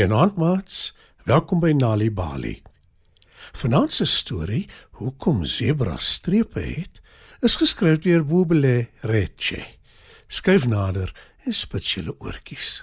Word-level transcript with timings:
Goeienaand 0.00 0.36
maats. 0.40 0.94
Welkom 1.28 1.60
by 1.60 1.74
Nali 1.76 2.06
Bali. 2.10 2.62
Vanaand 3.52 3.92
se 3.92 4.06
storie, 4.08 4.62
Hoekom 4.96 5.44
Zebra 5.44 5.98
strepe 6.00 6.60
het, 6.60 7.02
is 7.44 7.58
geskryf 7.60 8.00
deur 8.06 8.24
Bobele 8.24 8.88
Reche. 9.04 9.60
Skryf 10.26 10.64
nader 10.72 11.12
en 11.44 11.52
spit 11.52 11.84
julle 11.92 12.16
oortjies. 12.16 12.80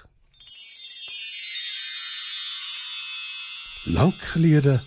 Lank 3.90 4.22
gelede 4.36 4.78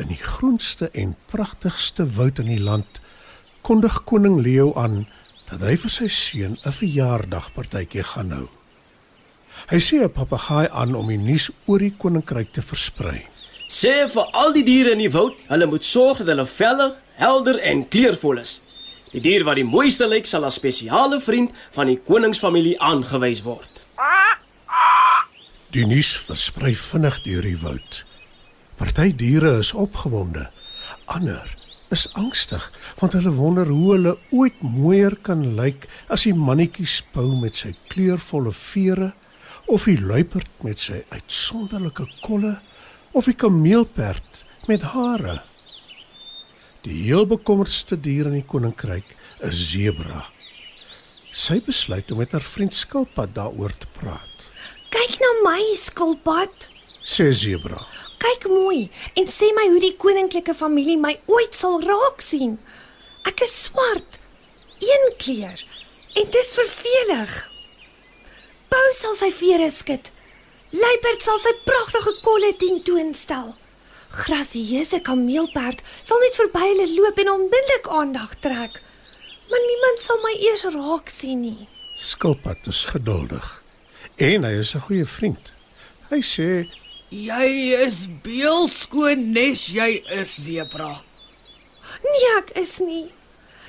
in 0.00 0.08
die 0.08 0.22
groenste 0.24 0.88
en 0.88 1.12
pragtigste 1.28 2.08
woud 2.16 2.40
in 2.40 2.48
die 2.54 2.62
land 2.64 3.04
kondig 3.60 4.06
koning 4.08 4.40
Leo 4.40 4.72
aan 4.72 5.02
dat 5.52 5.68
hy 5.68 5.76
vir 5.76 5.98
sy 6.00 6.08
seun 6.08 6.56
'n 6.64 6.78
verjaardagpartytjie 6.80 8.08
gaan 8.16 8.38
hou. 8.40 8.48
Hy 9.72 9.80
sê 9.80 9.96
'n 10.04 10.12
papegaai 10.12 10.68
aan 10.68 10.94
om 10.94 11.08
die 11.08 11.16
nuus 11.16 11.50
oor 11.66 11.78
die 11.78 11.94
koninkryk 11.96 12.52
te 12.52 12.62
versprei. 12.62 13.24
Sê 13.68 14.08
vir 14.08 14.26
al 14.32 14.52
die 14.52 14.62
diere 14.62 14.92
in 14.92 14.98
die 14.98 15.10
woud, 15.10 15.34
hulle 15.48 15.66
moet 15.66 15.84
sorg 15.84 16.18
dat 16.18 16.26
hulle 16.26 16.46
velle 16.46 16.96
helder 17.16 17.58
en 17.58 17.88
kleurvol 17.88 18.38
is. 18.38 18.60
Die 19.12 19.20
dier 19.20 19.44
wat 19.44 19.56
die 19.56 19.64
mooiste 19.64 20.06
lyk 20.06 20.26
sal 20.26 20.44
as 20.44 20.54
spesiale 20.54 21.20
vriend 21.20 21.50
van 21.72 21.86
die 21.86 21.96
koningsfamilie 21.96 22.78
aangewys 22.78 23.42
word. 23.42 23.84
Die 25.72 25.86
nuus 25.86 26.16
versprei 26.16 26.74
vinnig 26.74 27.22
deur 27.22 27.42
die 27.42 27.58
woud. 27.58 28.04
Party 28.76 29.12
diere 29.16 29.58
is 29.58 29.72
opgewonde, 29.72 30.50
ander 31.06 31.56
is 31.90 32.08
angstig 32.12 32.64
want 32.98 33.12
hulle 33.12 33.32
wonder 33.36 33.68
hoe 33.70 33.92
hulle 33.92 34.14
ooit 34.30 34.56
mooier 34.62 35.14
kan 35.22 35.54
lyk 35.58 35.86
as 36.08 36.24
die 36.26 36.34
mannetjie 36.34 36.86
spou 36.88 37.30
met 37.38 37.60
sy 37.60 37.74
kleurvolle 37.92 38.52
vere 38.52 39.12
of 39.66 39.86
die 39.88 39.98
luiperd 40.00 40.50
met 40.64 40.80
sy 40.80 41.00
uitsonderlike 41.14 42.06
kolle 42.24 42.58
of 43.16 43.28
die 43.30 43.36
kameelperd 43.38 44.42
met 44.68 44.84
hare. 44.94 45.40
Die 46.84 47.06
heel 47.06 47.24
bekommerdste 47.28 47.96
dier 48.00 48.28
in 48.28 48.38
die 48.40 48.48
koninkryk 48.48 49.14
is 49.46 49.60
sebra. 49.70 50.24
Sy 51.34 51.58
besluit 51.64 52.10
om 52.12 52.20
met 52.20 52.34
haar 52.36 52.44
vriend 52.44 52.74
skilpad 52.76 53.32
daaroor 53.34 53.72
te 53.78 53.88
praat. 53.96 54.48
Kyk 54.94 55.16
na 55.22 55.30
my 55.46 55.62
skilpad. 55.80 56.68
Sê 57.04 57.30
sebra: 57.34 57.80
Kyk 58.22 58.46
mooi 58.52 58.86
en 59.18 59.26
sê 59.28 59.50
my 59.56 59.66
hoe 59.72 59.80
die 59.82 59.96
koninklike 60.00 60.54
familie 60.56 60.98
my 61.00 61.16
ooit 61.26 61.56
sal 61.56 61.80
raak 61.82 62.22
sien. 62.24 62.58
Ek 63.26 63.42
is 63.44 63.56
swart. 63.66 64.20
Een 64.84 65.10
kleur. 65.18 65.64
En 66.14 66.30
dit 66.30 66.40
is 66.40 66.54
vervelig. 66.54 67.53
Bou 68.74 68.86
sal 68.96 69.14
sy 69.14 69.28
vere 69.30 69.68
skud. 69.70 70.08
Luiperd 70.74 71.22
sal 71.22 71.38
sy 71.38 71.52
pragtige 71.62 72.14
kolle 72.24 72.50
tentoonstel. 72.58 73.52
Grasieuse 74.14 74.98
kameelperd 75.06 75.82
sal 76.02 76.22
net 76.22 76.38
verby 76.40 76.62
hulle 76.64 76.88
loop 76.96 77.20
en 77.22 77.30
onmiddellik 77.36 77.86
aandag 78.00 78.34
trek. 78.42 78.80
Maar 79.50 79.62
niemand 79.68 80.02
sal 80.02 80.18
my 80.24 80.34
eers 80.48 80.66
raak 80.74 81.12
sien 81.12 81.44
nie. 81.46 81.68
Skilpad 81.94 82.66
is 82.72 82.82
geduldig 82.90 83.50
en 84.18 84.44
hy 84.46 84.54
is 84.58 84.74
'n 84.74 84.86
goeie 84.86 85.06
vriend. 85.06 85.52
Hy 86.10 86.20
sê: 86.34 86.66
Jy 87.10 87.46
is 87.86 88.06
beeldskoon 88.26 89.32
nes 89.32 89.66
jy 89.70 90.02
is 90.20 90.34
Zebra. 90.34 91.02
Nee, 92.02 92.30
ek 92.38 92.50
is 92.58 92.80
nie. 92.80 93.12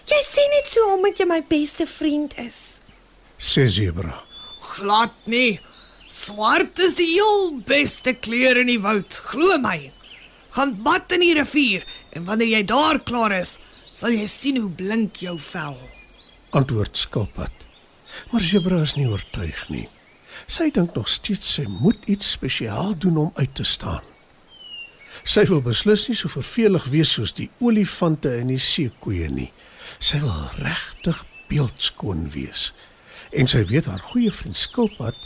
Jy 0.05 0.21
sê 0.25 0.41
net 0.53 0.67
so 0.67 0.93
omdat 0.93 1.19
jy 1.19 1.25
my 1.25 1.41
beste 1.41 1.85
vriend 1.85 2.33
is. 2.37 2.79
sê 3.37 3.67
sebra. 3.69 4.23
Glad 4.75 5.13
nie. 5.31 5.59
Swart 6.11 6.79
is 6.83 6.95
die 6.99 7.07
heel 7.07 7.59
beste 7.67 8.13
kleur 8.13 8.59
in 8.59 8.67
die 8.71 8.79
woud, 8.83 9.15
glo 9.29 9.57
my. 9.63 9.77
Gaan 10.55 10.75
bad 10.83 11.11
in 11.15 11.23
die 11.23 11.33
rivier 11.35 11.85
en 12.15 12.27
wanneer 12.27 12.57
jy 12.57 12.63
daar 12.67 12.99
klaar 13.07 13.35
is, 13.35 13.57
sal 13.95 14.15
jy 14.15 14.27
sien 14.31 14.59
hoe 14.59 14.71
blink 14.71 15.21
jou 15.23 15.35
vel. 15.39 15.77
Antwoord 16.55 16.99
skilpad. 16.99 17.63
Maar 18.31 18.43
sebra 18.43 18.81
is 18.83 18.95
nie 18.95 19.07
oortuig 19.11 19.61
nie. 19.71 19.87
Sy 20.47 20.69
dink 20.75 20.95
nog 20.95 21.07
steeds 21.11 21.55
sy 21.57 21.65
moet 21.67 22.03
iets 22.11 22.35
spesiaal 22.35 22.93
doen 22.99 23.17
om 23.25 23.31
uit 23.39 23.55
te 23.55 23.65
staan. 23.67 24.03
Sy 25.23 25.45
wil 25.49 25.63
beslis 25.65 26.05
nie 26.09 26.17
so 26.19 26.29
vervelig 26.29 26.89
wees 26.91 27.15
soos 27.15 27.33
die 27.35 27.47
olifante 27.63 28.35
en 28.41 28.51
die 28.51 28.61
seekoeie 28.61 29.31
nie. 29.31 29.49
Sy 29.99 30.19
wil 30.21 30.35
regtig 30.59 31.23
beeldskoon 31.49 32.27
wees. 32.35 32.69
En 33.35 33.49
sy 33.51 33.65
weet 33.67 33.87
haar 33.91 34.03
goeie 34.13 34.31
vriend 34.31 34.57
skilpad 34.57 35.17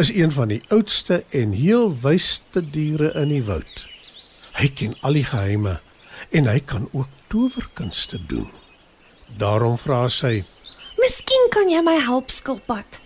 is 0.00 0.08
een 0.08 0.32
van 0.32 0.48
die 0.48 0.62
oudste 0.72 1.20
en 1.36 1.52
heel 1.52 1.90
wysste 2.00 2.62
diere 2.64 3.10
in 3.20 3.28
die 3.28 3.42
woud. 3.44 3.84
Hy 4.56 4.70
ken 4.72 4.96
al 5.04 5.18
die 5.18 5.26
geheime 5.28 5.76
en 6.34 6.48
hy 6.48 6.58
kan 6.64 6.88
ook 6.96 7.10
towerkunste 7.28 8.20
doen. 8.30 8.48
Daarom 9.36 9.76
vra 9.78 10.06
sy: 10.08 10.40
Miskien 10.98 11.48
kan 11.52 11.68
jy 11.68 11.82
my 11.84 11.98
help, 12.00 12.32
skilpad. 12.32 13.00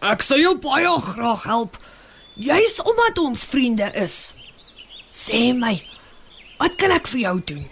Ek 0.00 0.24
sal 0.24 0.40
jou 0.40 0.56
baie 0.56 0.96
graag 1.04 1.44
help, 1.44 1.76
juis 2.40 2.78
omdat 2.80 3.20
ons 3.20 3.44
vriende 3.44 3.90
is. 4.00 4.32
Sê 5.12 5.50
my, 5.52 5.76
wat 6.56 6.80
kan 6.80 6.94
ek 6.96 7.10
vir 7.12 7.26
jou 7.26 7.36
doen? 7.52 7.66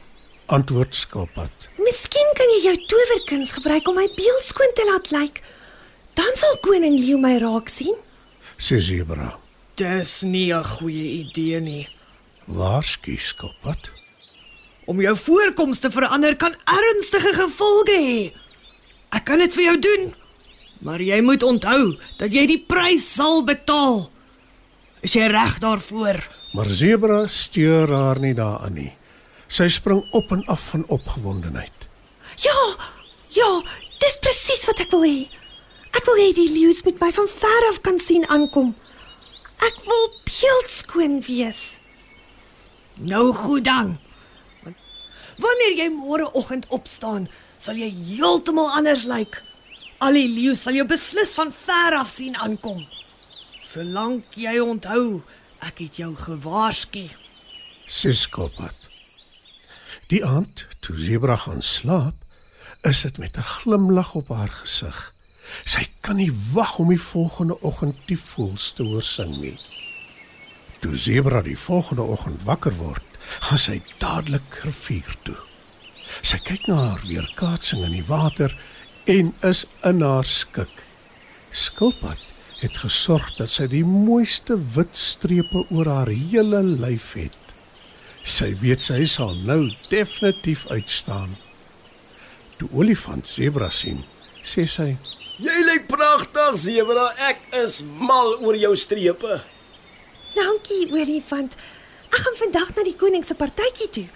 Antwoord 0.52 0.92
skilpad. 0.96 1.68
Miskien 1.80 2.34
kan 2.36 2.52
jy 2.56 2.66
jou 2.68 2.76
towerkuns 2.92 3.56
gebruik 3.56 3.88
om 3.88 3.96
my 3.96 4.06
beeldskoon 4.16 4.76
te 4.76 4.84
laat 4.92 5.10
lyk. 5.16 5.40
Dan 6.18 6.34
sal 6.34 6.56
koning 6.64 6.98
Leo 6.98 7.18
my 7.22 7.36
raak 7.38 7.70
sien. 7.70 7.94
Sê 8.58 8.80
sebra. 8.82 9.36
Dis 9.78 10.22
nie 10.22 10.50
'n 10.52 10.64
goeie 10.64 11.22
idee 11.22 11.60
nie. 11.60 11.88
Waarsku 12.46 13.16
skilpad. 13.16 13.90
Om 14.86 15.00
jou 15.00 15.16
voorkoms 15.16 15.78
te 15.78 15.90
verander 15.90 16.36
kan 16.36 16.54
ernstige 16.66 17.32
gevolge 17.34 17.98
hê. 18.08 18.32
Ek 19.12 19.24
kan 19.24 19.38
dit 19.38 19.54
vir 19.54 19.64
jou 19.64 19.78
doen, 19.78 20.14
maar 20.82 21.00
jy 21.00 21.20
moet 21.20 21.42
onthou 21.42 21.96
dat 22.18 22.32
jy 22.32 22.46
die 22.46 22.64
prys 22.66 23.14
sal 23.14 23.44
betaal. 23.44 24.10
Is 25.02 25.12
jy 25.12 25.28
reg 25.28 25.58
daarvoor? 25.58 26.18
Maar 26.52 26.66
sebra 26.66 27.28
steur 27.28 27.88
haar 27.92 28.18
nie 28.18 28.34
daarin 28.34 28.74
nie. 28.74 28.92
Sy 29.48 29.68
spring 29.68 30.02
op 30.12 30.32
en 30.32 30.42
af 30.46 30.60
van 30.70 30.84
opgewondenheid. 30.88 31.88
Ja, 32.36 32.76
ja, 33.30 33.62
dis 34.00 34.18
presies 34.20 34.66
wat 34.66 34.80
ek 34.80 34.90
wil 34.90 35.04
hê. 35.04 35.37
Ek 35.96 36.04
wil 36.06 36.20
hê 36.20 36.32
die 36.36 36.50
leeu's 36.52 36.82
moet 36.84 37.00
my 37.00 37.10
van 37.12 37.28
ver 37.28 37.68
af 37.70 37.80
kan 37.80 37.98
sien 37.98 38.26
aankom. 38.28 38.74
Ek 39.64 39.80
wil 39.86 40.04
beeldskoon 40.28 41.20
wees. 41.26 41.78
Nou 42.98 43.32
goed 43.32 43.64
dan. 43.64 43.98
Wanneer 45.38 45.76
jy 45.78 45.88
môreoggend 45.94 46.66
opstaan, 46.74 47.28
sal 47.62 47.78
jy 47.78 47.90
heeltemal 47.90 48.70
anders 48.74 49.04
lyk. 49.06 49.40
Al 50.02 50.18
die 50.18 50.28
leeu 50.30 50.54
sal 50.58 50.74
jou 50.78 50.86
beslis 50.86 51.34
van 51.34 51.52
ver 51.54 51.98
af 51.98 52.10
sien 52.10 52.36
aankom. 52.38 52.84
Solank 53.62 54.34
jy 54.38 54.58
onthou, 54.62 55.22
ek 55.66 55.82
het 55.84 55.98
jou 56.02 56.12
gewaarsku. 56.18 57.06
Sê 57.88 58.14
skilpad. 58.14 58.74
Die 60.08 60.22
aand 60.24 60.64
toe 60.82 60.96
sebra 60.98 61.36
gaan 61.36 61.62
slaap, 61.62 62.16
is 62.86 63.02
dit 63.02 63.18
met 63.18 63.36
'n 63.36 63.42
glimlag 63.42 64.14
op 64.14 64.28
haar 64.28 64.48
gesig. 64.48 65.14
Sy 65.64 65.84
kan 66.04 66.18
nie 66.20 66.30
wag 66.52 66.78
om 66.82 66.92
die 66.92 67.00
volgende 67.00 67.58
oggend 67.66 67.98
die 68.08 68.18
voëls 68.20 68.70
te 68.76 68.86
hoor 68.86 69.04
sing 69.04 69.34
nie. 69.40 69.56
Toe 70.82 70.94
sebra 70.96 71.42
die 71.42 71.58
volgende 71.58 72.06
oggend 72.06 72.44
wakker 72.46 72.74
word, 72.78 73.04
gaan 73.48 73.60
sy 73.60 73.78
dadelik 74.00 74.60
rivier 74.64 75.16
toe. 75.26 75.36
Sy 76.22 76.38
kyk 76.44 76.68
na 76.68 76.78
haar 76.80 77.02
weerkaatsing 77.04 77.84
in 77.84 77.96
die 77.98 78.06
water 78.08 78.54
en 79.10 79.32
is 79.46 79.64
in 79.88 80.02
haar 80.04 80.28
skik. 80.28 80.72
Skilpad 81.50 82.22
het 82.60 82.78
gesorg 82.82 83.28
dat 83.38 83.50
sy 83.52 83.68
die 83.70 83.84
mooiste 83.86 84.56
wit 84.74 84.96
strepe 84.98 85.64
oor 85.68 85.90
haar 85.90 86.10
hele 86.10 86.62
lyf 86.66 87.12
het. 87.18 87.36
Sy 88.28 88.52
weet 88.60 88.82
sy 88.84 89.04
sal 89.08 89.36
nou 89.48 89.68
definitief 89.88 90.66
uitstaan. 90.68 91.30
Toe 92.58 92.68
olifant 92.74 93.26
sebra 93.26 93.70
sien, 93.72 94.02
sê 94.42 94.66
sy: 94.68 94.90
Jy 95.38 95.58
lyk 95.68 95.84
pragtig, 95.86 96.56
Zebra. 96.58 97.12
Ek 97.30 97.38
is 97.60 97.82
mal 98.02 98.34
oor 98.42 98.56
jou 98.58 98.72
strepe. 98.76 99.38
Dankie, 100.34 100.88
olifant. 100.90 101.54
Ek 102.10 102.18
gaan 102.24 102.38
vandag 102.40 102.72
na 102.74 102.84
die 102.86 102.96
koning 102.98 103.22
se 103.26 103.36
partytjie 103.38 103.88
toe. 103.94 104.06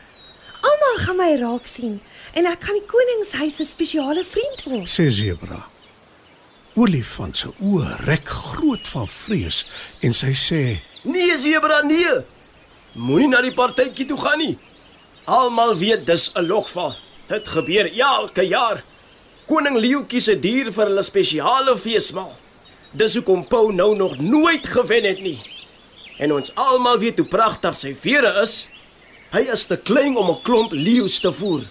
Almal 0.62 0.98
gaan 1.04 1.18
my 1.18 1.30
raak 1.40 1.66
sien 1.66 2.00
en 2.38 2.46
ek 2.48 2.62
gaan 2.64 2.78
die 2.78 2.88
koningshuis 2.90 3.56
se 3.60 3.66
spesiale 3.66 4.22
vriend 4.24 4.62
word. 4.66 4.88
sê 4.90 5.08
sebra. 5.10 5.60
Olifant 6.78 7.36
se 7.36 7.50
oë 7.60 7.98
rek 8.06 8.26
groot 8.32 8.86
van 8.94 9.06
vrees 9.10 9.64
en 10.02 10.14
sy 10.16 10.32
sê: 10.32 10.62
Nee, 11.04 11.34
Zebra, 11.36 11.82
nee. 11.84 12.14
Moenie 12.94 13.28
na 13.28 13.42
die 13.44 13.52
partytjie 13.52 14.06
toe 14.08 14.16
gaan 14.18 14.38
nie. 14.38 14.56
Almal 15.26 15.76
weet 15.76 16.06
dis 16.06 16.30
'n 16.34 16.46
lokval. 16.46 16.96
Dit 17.28 17.48
gebeur 17.48 17.86
elke 17.92 18.42
jaar. 18.48 18.82
Koning 19.46 19.76
Leo 19.76 20.04
kies 20.06 20.28
'n 20.30 20.40
dier 20.40 20.70
vir 20.70 20.86
hulle 20.86 21.02
spesiale 21.02 21.74
feesmaal. 21.76 22.32
Dis 22.94 23.14
hoekom 23.14 23.46
Pau 23.48 23.72
nou 23.72 23.96
nog 23.96 24.18
nooit 24.18 24.66
gewen 24.66 25.04
het 25.04 25.20
nie. 25.20 25.38
En 26.18 26.32
ons 26.32 26.54
almal 26.54 26.98
weet 26.98 27.18
hoe 27.18 27.26
pragtig 27.26 27.76
sy 27.76 27.94
vere 27.94 28.40
is. 28.42 28.68
Hy 29.32 29.40
is 29.52 29.66
te 29.66 29.76
klein 29.76 30.16
om 30.16 30.30
'n 30.30 30.42
klomp 30.42 30.72
leeu's 30.72 31.20
te 31.20 31.32
voer. 31.32 31.64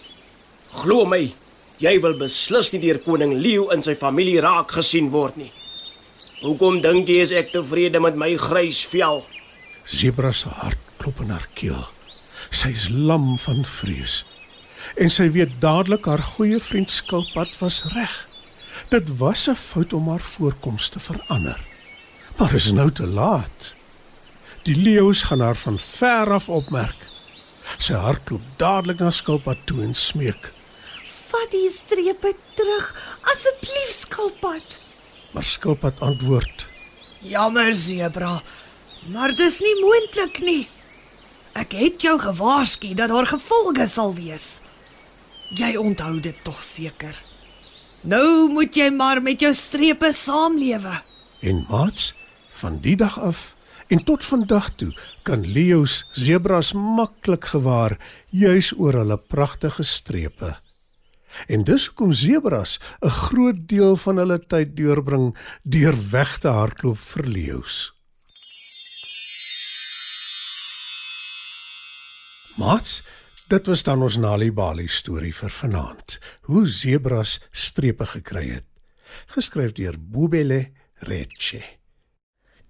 Glo 0.72 1.06
my, 1.06 1.34
jy 1.78 2.00
wil 2.02 2.18
beslis 2.18 2.72
nie 2.72 2.82
deur 2.82 3.00
koning 3.00 3.34
leeu 3.34 3.72
in 3.72 3.84
sy 3.84 3.96
familie 3.96 4.42
raak 4.42 4.72
gesien 4.72 5.10
word 5.10 5.38
nie. 5.38 5.52
Hoekom 6.42 6.82
dink 6.82 7.08
jy 7.08 7.22
is 7.22 7.32
ek 7.32 7.52
tevrede 7.52 8.00
met 8.02 8.16
my 8.16 8.36
grys 8.36 8.86
vel? 8.88 9.26
Zebra 9.86 10.32
se 10.34 10.50
hart 10.50 10.78
klop 10.98 11.20
in 11.22 11.30
haar 11.30 11.48
keel. 11.54 11.88
Sy 12.52 12.70
is 12.70 12.90
lam 12.90 13.38
van 13.38 13.64
vrees. 13.66 14.26
En 14.96 15.10
sy 15.10 15.30
weet 15.32 15.60
dadelik 15.64 16.06
haar 16.06 16.24
goeie 16.24 16.60
vriend 16.60 16.90
Skilpad 16.90 17.58
was 17.60 17.84
reg. 17.94 18.28
Dit 18.90 19.18
was 19.18 19.48
'n 19.48 19.56
fout 19.56 19.94
om 19.94 20.10
haar 20.10 20.22
voorkoms 20.22 20.90
te 20.90 21.00
verander. 21.00 21.60
Maar 22.38 22.54
is 22.54 22.72
nou 22.72 22.92
te 22.92 23.08
laat. 23.08 23.76
Die 24.64 24.76
leeu's 24.76 25.22
gaan 25.22 25.40
haar 25.40 25.56
van 25.56 25.80
ver 25.80 26.32
af 26.32 26.50
opmerk. 26.50 27.08
Sy 27.78 27.94
hart 27.94 28.24
klop 28.24 28.42
dadelik 28.58 29.00
na 29.00 29.12
Skilpad 29.12 29.58
toe 29.66 29.82
en 29.82 29.94
smeek. 29.94 30.54
Vat 31.28 31.52
die 31.52 31.70
strepe 31.70 32.34
terug, 32.54 33.18
asseblief 33.22 33.92
skilpad. 33.92 34.82
Maar 35.32 35.44
Skilpad 35.44 36.00
antwoord: 36.00 36.66
Jammer 37.20 37.76
Zebra, 37.76 38.42
maar 39.08 39.36
dis 39.36 39.60
nie 39.60 39.78
moontlik 39.80 40.40
nie. 40.40 40.70
Ek 41.54 41.72
het 41.72 42.02
jou 42.02 42.20
gewaarsku 42.20 42.94
dat 42.94 43.10
daar 43.10 43.28
gevolge 43.28 43.88
sal 43.88 44.14
wees. 44.16 44.60
Jy 45.52 45.76
onthou 45.76 46.20
dit 46.24 46.38
tog 46.46 46.62
seker. 46.64 47.16
Nou 48.08 48.48
moet 48.50 48.76
jy 48.76 48.88
maar 48.96 49.20
met 49.22 49.42
jou 49.44 49.52
strepe 49.54 50.14
saamlewe. 50.16 50.94
En 51.44 51.66
maats, 51.70 52.14
van 52.62 52.80
die 52.80 52.96
dag 52.96 53.20
af 53.20 53.56
en 53.92 54.00
tot 54.08 54.24
vandag 54.24 54.70
toe 54.80 54.92
kan 55.28 55.44
leeu's 55.44 56.06
sebras 56.16 56.72
maklik 56.74 57.50
gewaar 57.52 57.98
juis 58.32 58.72
oor 58.78 59.02
hulle 59.02 59.18
pragtige 59.20 59.84
strepe. 59.84 60.56
En 61.52 61.64
dis 61.68 61.88
hoekom 61.88 62.14
sebras 62.14 62.80
'n 63.04 63.10
groot 63.10 63.68
deel 63.68 63.96
van 63.96 64.18
hulle 64.18 64.40
tyd 64.40 64.76
deurbring 64.76 65.36
deur 65.64 65.96
weg 66.12 66.38
te 66.38 66.48
hardloop 66.48 66.98
vir 66.98 67.26
leeu's. 67.28 67.92
Mats, 72.56 73.04
dit 73.52 73.68
was 73.68 73.84
dan 73.84 74.02
ons 74.02 74.16
Nali 74.16 74.48
Bali 74.52 74.88
storie 74.88 75.34
vir 75.36 75.52
vanaand. 75.52 76.18
Hoe 76.48 76.64
sebras 76.68 77.40
strepe 77.52 78.06
gekry 78.14 78.48
het. 78.48 78.68
Geskryf 79.36 79.74
deur 79.76 79.98
Bobele 80.00 80.72
Reche. 81.04 81.60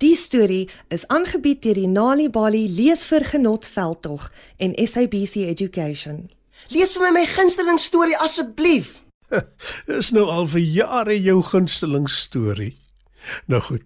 Die 0.02 0.16
storie 0.18 0.70
is 0.90 1.06
aangebied 1.08 1.62
deur 1.62 1.78
die 1.78 1.90
Nali 1.90 2.30
Bali 2.34 2.64
Leesvergenot 2.66 3.68
veldtog 3.70 4.32
en 4.58 4.74
SABC 4.74 5.46
Education. 5.52 6.32
Lees 6.74 6.96
vir 6.98 7.06
my 7.06 7.14
my 7.20 7.28
gunsteling 7.30 7.78
storie 7.80 8.18
asseblief. 8.18 8.98
Is 10.00 10.10
nou 10.12 10.26
al 10.30 10.50
vir 10.50 10.66
jare 10.66 11.20
jou 11.22 11.42
gunsteling 11.46 12.10
storie. 12.10 12.74
Nou 13.46 13.62
goed. 13.62 13.86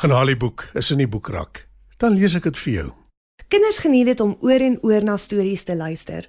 Gaan 0.00 0.12
haal 0.12 0.32
die 0.32 0.40
boek, 0.40 0.68
is 0.72 0.90
in 0.90 1.02
die 1.02 1.08
boekrak. 1.08 1.66
Dan 2.00 2.16
lees 2.16 2.36
ek 2.36 2.48
dit 2.48 2.60
vir 2.64 2.72
jou. 2.72 2.88
Kinders 3.48 3.78
geniet 3.78 4.06
dit 4.06 4.20
om 4.20 4.36
oor 4.40 4.60
en 4.60 4.78
oor 4.82 5.04
na 5.04 5.16
stories 5.16 5.64
te 5.64 5.76
luister. 5.76 6.28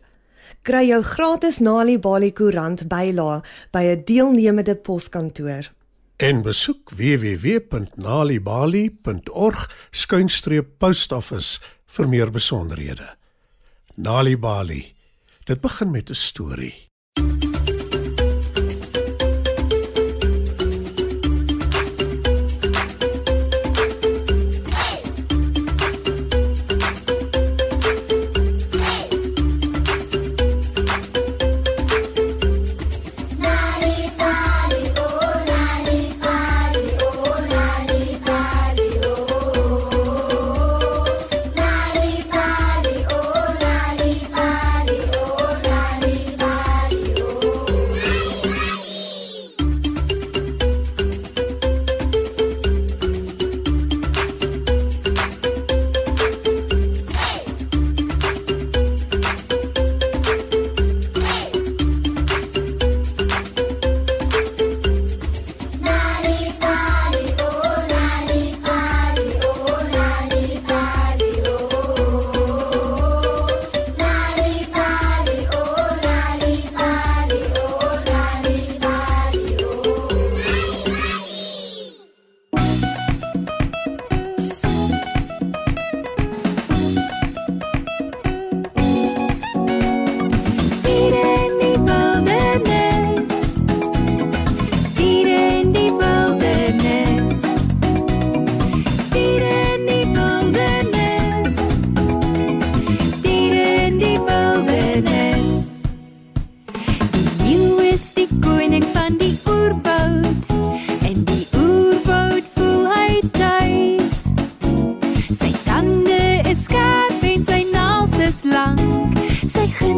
Kry 0.62 0.88
jou 0.90 1.04
gratis 1.04 1.60
Nali 1.60 2.00
Bali 2.00 2.34
koerant 2.34 2.88
bylae 2.88 3.42
by 3.72 3.84
'n 3.84 4.04
deelnemende 4.06 4.76
poskantoor. 4.76 5.72
En 6.18 6.42
besoek 6.42 6.90
www.nalibali.org 6.90 9.72
skuinstreep 9.92 10.68
postoffice 10.78 11.60
vir 11.86 12.08
meer 12.08 12.32
besonderhede. 12.32 13.16
Nali 13.96 14.38
Bali. 14.38 14.96
Dit 15.46 15.62
begin 15.62 15.92
met 15.92 16.10
'n 16.10 16.16
storie. 16.16 16.88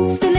Still 0.06 0.39